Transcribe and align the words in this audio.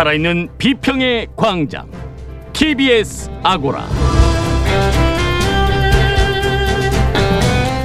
살아있는 0.00 0.48
비평의 0.56 1.26
광장 1.36 1.90
TBS 2.54 3.28
아고라 3.42 3.86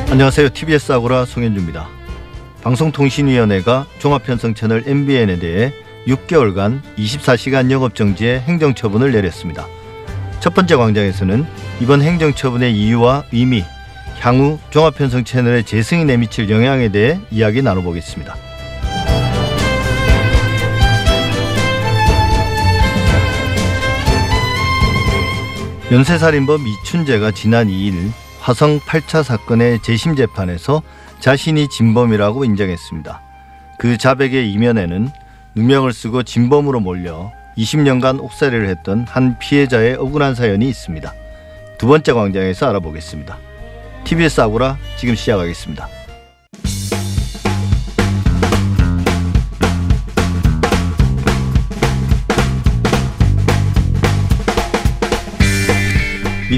안녕하세요. 0.10 0.48
TBS 0.48 0.94
아고라 0.94 1.26
송현주입니다. 1.26 1.90
방송통신위원회가 2.64 3.86
종합편성 4.00 4.54
채널 4.54 4.84
MBN에 4.88 5.40
대해 5.40 5.74
6개월간 6.08 6.80
24시간 6.98 7.70
영업정지의 7.70 8.40
행정처분을 8.40 9.12
내렸습니다. 9.12 9.68
첫 10.40 10.54
번째 10.54 10.78
광장에서는 10.78 11.46
이번 11.82 12.02
행정처분의 12.02 12.78
이유와 12.78 13.26
의미, 13.34 13.66
향후 14.22 14.58
종합편성 14.70 15.26
채널의 15.26 15.66
재승인에 15.66 16.16
미칠 16.16 16.50
영향에 16.50 16.88
대해 16.90 17.20
이야기 17.30 17.62
나눠보겠습니다. 17.62 18.55
연쇄살인범 25.92 26.66
이춘재가 26.66 27.30
지난 27.30 27.68
2일 27.68 28.12
화성 28.40 28.80
8차 28.80 29.22
사건의 29.22 29.80
재심 29.84 30.16
재판에서 30.16 30.82
자신이 31.20 31.68
진범이라고 31.70 32.44
인정했습니다. 32.44 33.22
그 33.78 33.96
자백의 33.98 34.52
이면에는 34.52 35.10
누명을 35.54 35.94
쓰고 35.94 36.24
진범으로 36.24 36.80
몰려 36.80 37.32
20년간 37.56 38.20
옥살이를 38.20 38.68
했던 38.68 39.06
한 39.08 39.38
피해자의 39.38 39.96
억울한 39.96 40.34
사연이 40.34 40.68
있습니다. 40.70 41.14
두 41.78 41.86
번째 41.86 42.14
광장에서 42.14 42.68
알아보겠습니다. 42.68 43.38
TBS 44.06 44.42
아고라 44.42 44.78
지금 44.98 45.14
시작하겠습니다. 45.14 45.88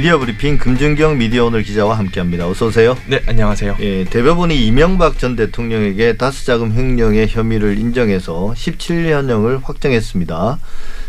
미디어 0.07 0.19
브리핑 0.19 0.57
금준경 0.57 1.17
미디어 1.17 1.43
오늘 1.43 1.63
기자와 1.63 1.97
함께합니다. 1.97 2.47
어서 2.47 2.67
오세요. 2.67 2.95
네, 3.07 3.21
안녕하세요. 3.27 3.75
예, 3.81 4.05
대법원이 4.05 4.65
이명박 4.65 5.19
전 5.19 5.35
대통령에게 5.35 6.15
다스자금 6.15 6.71
횡령의 6.71 7.27
혐의를 7.27 7.77
인정해서 7.77 8.53
17년형을 8.55 9.65
확정했습니다. 9.65 10.59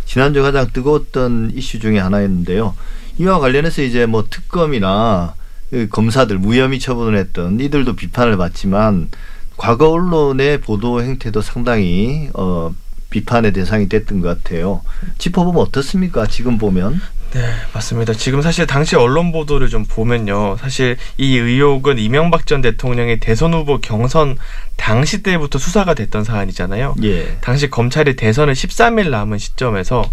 지난주 0.04 0.42
가장 0.42 0.66
뜨거웠던 0.72 1.52
이슈 1.54 1.78
중에 1.78 2.00
하나였는데요. 2.00 2.74
이와 3.18 3.38
관련해서 3.38 3.82
이제 3.82 4.04
뭐 4.04 4.24
특검이나 4.28 5.34
그 5.70 5.86
검사들 5.88 6.38
무혐의 6.38 6.80
처분을 6.80 7.16
했던 7.16 7.60
이들도 7.60 7.94
비판을 7.94 8.36
받지만 8.36 9.10
과거 9.56 9.90
언론의 9.92 10.60
보도 10.60 11.04
행태도 11.04 11.40
상당히 11.40 12.30
어 12.34 12.74
비판의 13.10 13.52
대상이 13.52 13.88
됐던 13.88 14.22
것 14.22 14.42
같아요. 14.42 14.82
짚어보면 15.18 15.62
어떻습니까? 15.62 16.26
지금 16.26 16.58
보면 16.58 17.00
네, 17.32 17.44
맞습니다. 17.74 18.14
지금 18.14 18.40
사실 18.40 18.66
당시 18.66 18.96
언론 18.96 19.32
보도를 19.32 19.68
좀 19.68 19.84
보면요. 19.84 20.56
사실 20.58 20.96
이 21.18 21.36
의혹은 21.36 21.98
이명박 21.98 22.46
전 22.46 22.62
대통령의 22.62 23.20
대선 23.20 23.52
후보 23.52 23.78
경선 23.78 24.38
당시 24.76 25.22
때부터 25.22 25.58
수사가 25.58 25.94
됐던 25.94 26.24
사안이잖아요. 26.24 26.94
예. 27.02 27.38
당시 27.40 27.68
검찰이 27.68 28.16
대선을 28.16 28.54
13일 28.54 29.10
남은 29.10 29.38
시점에서 29.38 30.10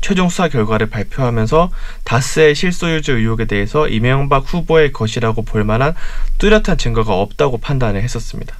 최종 0.00 0.28
수사 0.28 0.48
결과를 0.48 0.88
발표하면서 0.88 1.70
다스의 2.04 2.54
실소유주 2.54 3.12
의혹에 3.12 3.44
대해서 3.44 3.88
이명박 3.88 4.44
후보의 4.52 4.92
것이라고 4.92 5.42
볼 5.42 5.62
만한 5.62 5.94
뚜렷한 6.38 6.78
증거가 6.78 7.14
없다고 7.14 7.58
판단을 7.58 8.02
했었습니다. 8.02 8.56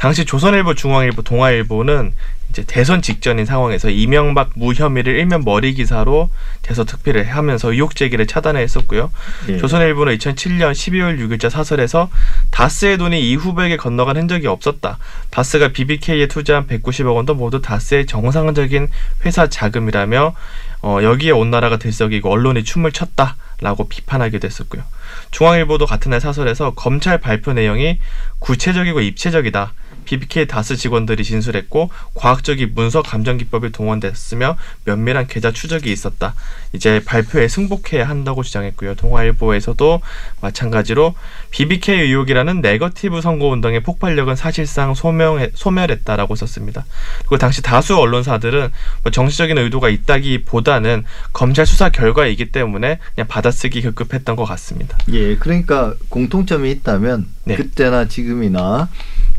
당시 0.00 0.24
조선일보, 0.24 0.76
중앙일보, 0.76 1.20
동아일보는 1.20 2.14
이제 2.48 2.64
대선 2.66 3.02
직전인 3.02 3.44
상황에서 3.44 3.90
이명박 3.90 4.48
무혐의를 4.54 5.14
일면 5.14 5.44
머리 5.44 5.74
기사로 5.74 6.30
대선 6.62 6.86
특필을 6.86 7.28
하면서 7.28 7.70
의혹 7.70 7.94
제기를 7.94 8.26
차단해 8.26 8.62
했었고요. 8.62 9.12
예. 9.50 9.58
조선일보는 9.58 10.16
2007년 10.16 10.72
12월 10.72 11.18
6일자 11.18 11.50
사설에서 11.50 12.08
다스의 12.50 12.96
돈이 12.96 13.20
이 13.20 13.36
후보에게 13.36 13.76
건너간 13.76 14.16
흔적이 14.16 14.46
없었다. 14.46 14.96
다스가 15.28 15.68
BBK에 15.68 16.28
투자한 16.28 16.66
190억 16.66 17.14
원도 17.14 17.34
모두 17.34 17.60
다스의 17.60 18.06
정상적인 18.06 18.88
회사 19.26 19.48
자금이라며 19.48 20.34
어, 20.80 20.98
여기에 21.02 21.32
온 21.32 21.50
나라가 21.50 21.76
들썩이고 21.76 22.32
언론이 22.32 22.64
춤을 22.64 22.92
췄다 22.92 23.36
라고 23.60 23.86
비판하기도 23.86 24.46
했었고요. 24.46 24.82
중앙일보도 25.30 25.84
같은 25.84 26.10
날 26.10 26.22
사설에서 26.22 26.72
검찰 26.74 27.18
발표 27.18 27.52
내용이 27.52 27.98
구체적이고 28.38 29.02
입체적이다. 29.02 29.74
BBK 30.10 30.46
다스 30.46 30.76
직원들이 30.76 31.22
진술했고 31.22 31.90
과학적인 32.14 32.72
문서 32.74 33.00
감정 33.00 33.36
기법이 33.36 33.70
동원됐으며 33.70 34.56
면밀한 34.84 35.28
계좌 35.28 35.52
추적이 35.52 35.92
있었다. 35.92 36.34
이제 36.72 37.00
발표에 37.04 37.46
승복해야 37.46 38.08
한다고 38.08 38.42
주장했고요. 38.42 38.96
동아일보에서도 38.96 40.00
마찬가지로 40.40 41.14
BBK 41.50 41.94
의혹이라는 42.00 42.60
네거티브 42.60 43.20
선거 43.20 43.46
운동의 43.46 43.84
폭발력은 43.84 44.34
사실상 44.34 44.94
소명 44.94 45.48
소멸했다라고 45.54 46.34
썼습니다. 46.34 46.84
그리고 47.20 47.38
당시 47.38 47.62
다수 47.62 47.96
언론사들은 47.96 48.70
뭐 49.04 49.12
정치적인 49.12 49.58
의도가 49.58 49.90
있다기보다는 49.90 51.04
검찰 51.32 51.66
수사 51.66 51.88
결과이기 51.88 52.50
때문에 52.50 52.98
그냥 53.14 53.28
받아쓰기 53.28 53.80
급급했던 53.82 54.34
것 54.34 54.44
같습니다. 54.44 54.98
예, 55.12 55.36
그러니까 55.36 55.94
공통점이 56.08 56.68
있다면 56.72 57.28
네. 57.44 57.54
그때나 57.54 58.08
지금이나 58.08 58.88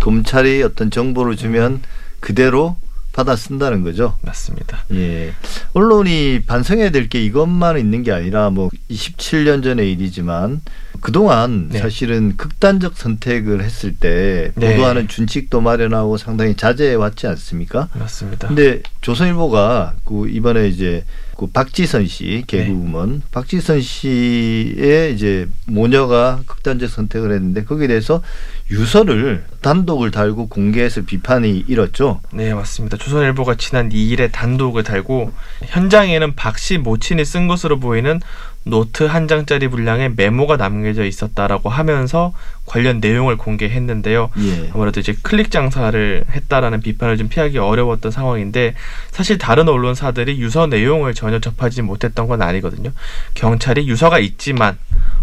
검찰이 0.02 0.62
어떤 0.64 0.92
정보를 0.92 1.38
주면 1.38 1.82
그대로 2.20 2.76
받아 3.14 3.36
쓴다는 3.36 3.84
거죠. 3.84 4.18
맞습니다. 4.22 4.86
예. 4.94 5.34
언론이 5.74 6.44
반성해야 6.46 6.92
될 6.92 7.08
게 7.10 7.22
이것만 7.24 7.78
있는 7.78 8.04
게 8.04 8.12
아니라 8.12 8.50
뭐 8.50 8.70
27년 8.90 9.64
전의 9.64 9.92
일이지만 9.92 10.62
그동안 11.02 11.70
네. 11.70 11.80
사실은 11.80 12.38
극단적 12.38 12.96
선택을 12.96 13.64
했을 13.64 13.96
때 13.96 14.52
네. 14.56 14.76
보도하는 14.76 15.08
준칙도 15.08 15.60
마련하고 15.60 16.18
상당히 16.18 16.56
자제해 16.56 16.94
왔지 16.94 17.28
않습니까? 17.28 17.90
맞습니다. 17.94 18.48
근데 18.48 18.82
조선일보가 19.02 19.96
그 20.06 20.30
이번에 20.30 20.68
이제 20.68 21.04
그 21.42 21.48
박지선 21.48 22.06
씨 22.06 22.44
개그우먼 22.46 23.12
네. 23.14 23.20
박지선 23.32 23.82
씨의 23.82 25.16
이제 25.16 25.48
모녀가 25.66 26.40
극단적 26.46 26.88
선택을 26.88 27.32
했는데 27.32 27.64
거기에 27.64 27.88
대해서 27.88 28.22
유서를 28.70 29.44
단독을 29.62 30.12
달고 30.12 30.50
공개해서 30.50 31.02
비판이 31.02 31.66
일었죠. 31.68 32.22
네, 32.32 32.54
맞습니다. 32.54 32.98
조선일보가 32.98 33.56
지난 33.56 33.90
2일에 33.90 34.32
단독을 34.32 34.84
달고 34.84 35.32
현장에는 35.64 36.36
박씨 36.36 36.78
모친이 36.78 37.26
쓴 37.26 37.48
것으로 37.48 37.80
보이는 37.80 38.20
노트 38.64 39.04
한 39.04 39.28
장짜리 39.28 39.68
분량의 39.68 40.14
메모가 40.16 40.58
남겨져 40.58 41.04
있었다라고 41.06 41.70
하면서 41.70 42.34
관련 42.72 43.02
내용을 43.02 43.36
공개했는데요. 43.36 44.30
예. 44.40 44.70
아무래도 44.74 45.02
이제 45.02 45.14
클릭 45.22 45.52
장사를 45.52 46.24
했다라는 46.32 46.80
비판을 46.80 47.18
좀 47.18 47.28
피하기 47.28 47.58
어려웠던 47.58 48.14
상황인데 48.14 48.76
사실 49.12 49.38
다른 49.38 49.68
언론사들이 49.68 50.40
유서 50.40 50.68
내용을 50.68 51.14
전혀 51.14 51.40
접하지 51.40 51.82
못했던 51.82 52.30
건 52.30 52.42
아니거든요. 52.42 52.94
경찰이 53.34 53.90
유서가 53.90 54.20
있지만 54.20 54.78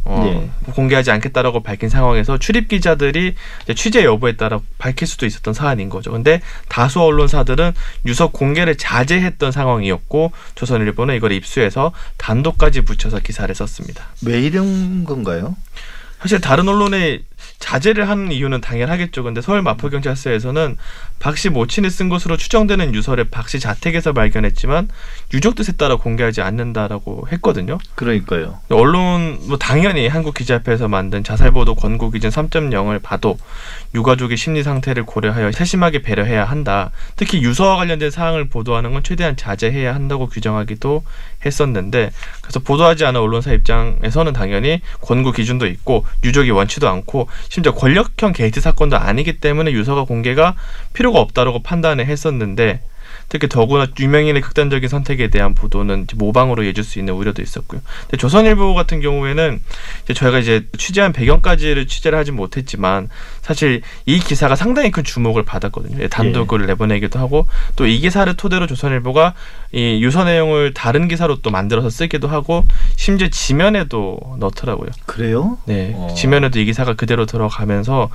어, 0.04 0.46
공개하지 0.72 1.10
않겠다라고 1.10 1.62
밝힌 1.62 1.88
상황에서 1.88 2.36
출입 2.36 2.68
기자들이 2.68 3.34
취재 3.74 4.04
여부에 4.04 4.36
따라 4.36 4.60
밝힐 4.76 5.08
수도 5.08 5.24
있었던 5.24 5.54
사안인 5.54 5.88
거죠. 5.88 6.12
근데 6.12 6.42
다수 6.68 7.00
언론사들은 7.00 7.72
유서 8.04 8.28
공개를 8.28 8.76
자제했던 8.76 9.52
상황이었고 9.52 10.32
조선일보는 10.54 11.16
이걸 11.16 11.32
입수해서 11.32 11.92
단독까지 12.18 12.82
붙여서 12.82 13.20
기사를 13.20 13.54
썼습니다. 13.54 14.04
왜 14.26 14.38
이런 14.38 15.04
건가요? 15.04 15.56
사실 16.20 16.40
다른 16.40 16.68
언론에 16.68 17.20
자제를 17.68 18.08
하는 18.08 18.32
이유는 18.32 18.62
당연하겠죠. 18.62 19.22
근데 19.22 19.42
서울 19.42 19.60
마포경찰서에서는 19.60 20.78
박씨 21.18 21.50
모친이 21.50 21.90
쓴 21.90 22.08
것으로 22.08 22.38
추정되는 22.38 22.94
유서를 22.94 23.24
박씨 23.24 23.60
자택에서 23.60 24.14
발견했지만 24.14 24.88
유족 25.34 25.54
뜻에 25.54 25.72
따라 25.72 25.96
공개하지 25.96 26.40
않는다라고 26.40 27.28
했거든요. 27.32 27.76
그러니까요. 27.94 28.60
언론 28.70 29.38
뭐 29.48 29.58
당연히 29.58 30.08
한국 30.08 30.32
기자협회에서 30.32 30.88
만든 30.88 31.22
자살보도 31.22 31.74
권고 31.74 32.10
기준 32.10 32.30
3.0을 32.30 33.02
봐도 33.02 33.36
유가족의 33.94 34.38
심리 34.38 34.62
상태를 34.62 35.04
고려하여 35.04 35.52
세심하게 35.52 36.00
배려해야 36.00 36.46
한다. 36.46 36.90
특히 37.16 37.42
유서와 37.42 37.76
관련된 37.76 38.10
사항을 38.10 38.48
보도하는 38.48 38.94
건 38.94 39.02
최대한 39.02 39.36
자제해야 39.36 39.94
한다고 39.94 40.26
규정하기도 40.28 41.04
했었는데 41.44 42.12
그래서 42.40 42.60
보도하지 42.60 43.04
않은 43.04 43.20
언론사 43.20 43.52
입장에서는 43.52 44.32
당연히 44.32 44.80
권고 45.02 45.32
기준도 45.32 45.66
있고 45.66 46.06
유족이 46.24 46.50
원치도 46.50 46.88
않고 46.88 47.28
심지어 47.58 47.74
권력형 47.74 48.34
게이트 48.34 48.60
사건도 48.60 48.96
아니기 48.96 49.40
때문에 49.40 49.72
유서가 49.72 50.04
공개가 50.04 50.54
필요가 50.92 51.18
없다라고 51.18 51.64
판단을 51.64 52.06
했었는데 52.06 52.82
특히 53.28 53.48
더구나 53.48 53.86
유명인의 53.98 54.40
극단적인 54.42 54.88
선택에 54.88 55.28
대한 55.28 55.54
보도는 55.54 56.06
모방으로 56.14 56.62
이어질 56.62 56.84
수 56.84 56.98
있는 56.98 57.14
우려도 57.14 57.42
있었고요. 57.42 57.80
근데 58.02 58.16
조선일보 58.16 58.74
같은 58.74 59.00
경우에는 59.00 59.60
이제 60.04 60.14
저희가 60.14 60.38
이제 60.38 60.66
취재한 60.78 61.12
배경까지를 61.12 61.86
취재를 61.86 62.18
하진 62.18 62.36
못했지만 62.36 63.08
사실 63.42 63.82
이 64.06 64.18
기사가 64.18 64.56
상당히 64.56 64.90
큰 64.90 65.04
주목을 65.04 65.44
받았거든요. 65.44 66.02
예, 66.02 66.08
단독을 66.08 66.66
내보내기도 66.66 67.18
하고 67.18 67.46
또 67.76 67.88
이 67.88 68.00
기사를 68.00 68.32
토대로 68.36 68.66
조선일보가 68.66 69.34
이 69.72 70.02
유서 70.02 70.22
내용을 70.24 70.74
다른 70.74 71.08
기사로 71.08 71.40
또 71.40 71.50
만들어서 71.50 71.88
쓰기도 71.90 72.28
하고 72.28 72.64
심지어 72.96 73.28
지면에도 73.28 74.20
넣더라고요. 74.38 74.90
그래요? 75.06 75.58
네, 75.64 75.92
어. 75.96 76.12
지면에도 76.14 76.60
이 76.60 76.64
기사가 76.66 76.94
그대로 76.94 77.24
들어가면서 77.26 78.10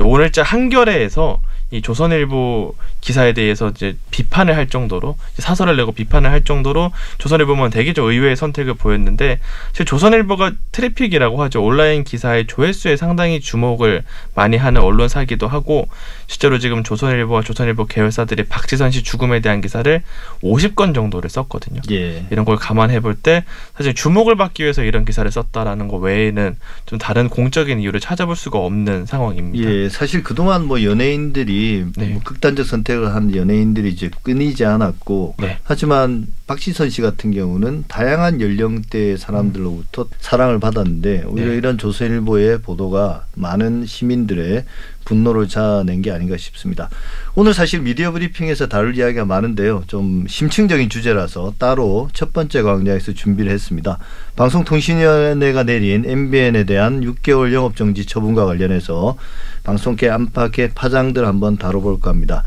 오늘자 0.00 0.42
한겨레에서 0.42 1.40
이 1.70 1.82
조선일보 1.82 2.74
기사에 3.02 3.34
대해서 3.34 3.68
이제 3.68 3.96
비판을 4.10 4.56
할 4.56 4.68
정도로 4.68 5.16
사설을 5.36 5.76
내고 5.76 5.92
비판을 5.92 6.30
할 6.30 6.42
정도로 6.42 6.92
조선일보만 7.18 7.68
되게 7.70 7.92
좀 7.92 8.08
의외의 8.10 8.36
선택을 8.36 8.72
보였는데 8.74 9.38
사실 9.72 9.84
조선일보가 9.84 10.52
트래픽이라고 10.72 11.42
하죠 11.42 11.62
온라인 11.62 12.04
기사의 12.04 12.46
조회수에 12.46 12.96
상당히 12.96 13.40
주목을 13.40 14.02
많이 14.34 14.56
하는 14.56 14.80
언론사기도 14.80 15.46
하고 15.46 15.88
실제로 16.26 16.58
지금 16.58 16.82
조선일보와 16.82 17.42
조선일보 17.42 17.84
계열사들이 17.86 18.44
박지선 18.44 18.90
씨 18.90 19.02
죽음에 19.02 19.40
대한 19.40 19.60
기사를 19.60 20.02
50건 20.42 20.94
정도를 20.94 21.28
썼거든요. 21.28 21.82
예. 21.90 22.24
이런 22.30 22.44
걸 22.46 22.56
감안해 22.56 23.00
볼 23.00 23.18
때 23.20 23.44
사실 23.76 23.94
주목을 23.94 24.36
받기 24.36 24.62
위해서 24.62 24.84
이런 24.84 25.04
기사를 25.04 25.28
썼다라는 25.30 25.88
거 25.88 25.96
외에는 25.96 26.56
좀 26.86 26.98
다른 26.98 27.28
공적인 27.28 27.80
이유를 27.80 27.98
찾아볼 28.00 28.36
수가 28.36 28.58
없는 28.60 29.06
상황입니다. 29.06 29.68
예, 29.68 29.88
사실 29.88 30.22
그동안 30.22 30.66
뭐 30.66 30.82
연예인들이 30.84 31.57
네. 31.96 32.08
뭐 32.08 32.22
극단적 32.24 32.66
선택을 32.66 33.14
한 33.14 33.34
연예인들이 33.34 33.90
이제 33.90 34.10
끊이지 34.22 34.64
않았고 34.64 35.36
네. 35.38 35.58
하지만 35.64 36.26
박지선 36.46 36.90
씨 36.90 37.02
같은 37.02 37.30
경우는 37.30 37.84
다양한 37.88 38.40
연령대의 38.40 39.18
사람들로부터 39.18 40.08
사랑을 40.20 40.58
받았는데 40.58 41.24
오히려 41.26 41.50
네. 41.50 41.56
이런 41.56 41.78
조선일보의 41.78 42.62
보도가 42.62 43.26
많은 43.34 43.86
시민들의 43.86 44.64
분노를 45.08 45.48
자아낸 45.48 46.02
게 46.02 46.10
아닌가 46.12 46.36
싶습니다. 46.36 46.90
오늘 47.34 47.54
사실 47.54 47.80
미디어 47.80 48.12
브리핑에서 48.12 48.68
다룰 48.68 48.94
이야기가 48.94 49.24
많은데요. 49.24 49.84
좀 49.86 50.26
심층적인 50.28 50.90
주제라서 50.90 51.54
따로 51.56 52.10
첫 52.12 52.34
번째 52.34 52.60
광장에서 52.60 53.12
준비를 53.14 53.50
했습니다. 53.50 53.98
방송통신위원회가 54.36 55.62
내린 55.62 56.04
MBN에 56.04 56.64
대한 56.64 57.00
6개월 57.00 57.54
영업정지 57.54 58.04
처분과 58.04 58.44
관련해서 58.44 59.16
방송계 59.64 60.10
안팎의 60.10 60.72
파장들 60.74 61.26
한번 61.26 61.56
다뤄볼까 61.56 62.10
합니다. 62.10 62.44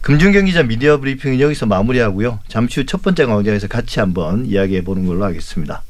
금준경 0.00 0.46
기자 0.46 0.62
미디어 0.64 0.98
브리핑은 0.98 1.38
여기서 1.40 1.66
마무리하고요. 1.66 2.40
잠시 2.48 2.80
후 2.80 2.86
첫 2.86 3.02
번째 3.02 3.26
광장에서 3.26 3.68
같이 3.68 4.00
한번 4.00 4.46
이야기해 4.46 4.82
보는 4.82 5.06
걸로 5.06 5.24
하겠습니다. 5.24 5.82